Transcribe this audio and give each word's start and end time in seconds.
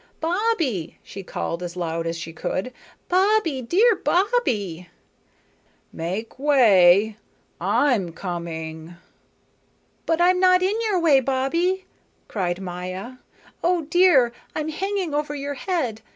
"Bobbie," 0.19 0.97
she 1.03 1.21
called, 1.21 1.61
as 1.61 1.75
loud 1.75 2.07
as 2.07 2.17
she 2.17 2.33
could, 2.33 2.73
"Bobbie, 3.07 3.61
dear 3.61 3.95
Bobbie!" 3.95 4.89
"Make 5.93 6.39
way! 6.39 7.17
I'm 7.59 8.11
coming." 8.11 8.95
"But 10.07 10.19
I'm 10.19 10.39
not 10.39 10.63
in 10.63 10.81
your 10.81 10.99
way, 10.99 11.19
Bobbie," 11.19 11.85
cried 12.27 12.59
Maya. 12.59 13.17
"Oh 13.63 13.83
dear, 13.91 14.31
I'm 14.55 14.69
hanging 14.69 15.13
over 15.13 15.35
your 15.35 15.53
head. 15.53 16.01